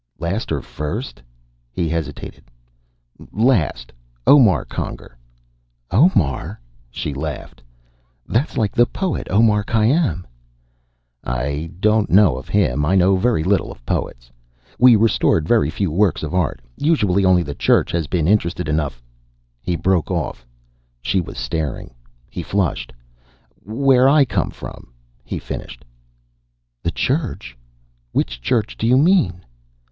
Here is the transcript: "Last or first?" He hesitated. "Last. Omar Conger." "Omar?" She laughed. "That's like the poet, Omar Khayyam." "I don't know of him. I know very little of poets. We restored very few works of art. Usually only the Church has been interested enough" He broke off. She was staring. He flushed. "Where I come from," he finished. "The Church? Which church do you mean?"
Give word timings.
"Last 0.17 0.51
or 0.51 0.63
first?" 0.63 1.21
He 1.71 1.87
hesitated. 1.87 2.45
"Last. 3.31 3.93
Omar 4.25 4.65
Conger." 4.65 5.15
"Omar?" 5.91 6.59
She 6.89 7.13
laughed. 7.13 7.61
"That's 8.25 8.57
like 8.57 8.71
the 8.73 8.87
poet, 8.87 9.27
Omar 9.29 9.63
Khayyam." 9.63 10.25
"I 11.23 11.69
don't 11.79 12.09
know 12.09 12.35
of 12.35 12.49
him. 12.49 12.83
I 12.83 12.95
know 12.95 13.15
very 13.15 13.43
little 13.43 13.71
of 13.71 13.85
poets. 13.85 14.31
We 14.79 14.95
restored 14.95 15.47
very 15.47 15.69
few 15.69 15.91
works 15.91 16.23
of 16.23 16.33
art. 16.33 16.61
Usually 16.77 17.23
only 17.23 17.43
the 17.43 17.53
Church 17.53 17.91
has 17.91 18.07
been 18.07 18.27
interested 18.27 18.67
enough" 18.67 19.03
He 19.61 19.75
broke 19.75 20.09
off. 20.09 20.47
She 21.03 21.21
was 21.21 21.37
staring. 21.37 21.93
He 22.27 22.41
flushed. 22.41 22.91
"Where 23.63 24.09
I 24.09 24.25
come 24.25 24.49
from," 24.49 24.93
he 25.23 25.37
finished. 25.37 25.85
"The 26.81 26.89
Church? 26.89 27.55
Which 28.13 28.41
church 28.41 28.75
do 28.75 28.87
you 28.87 28.97
mean?" 28.97 29.45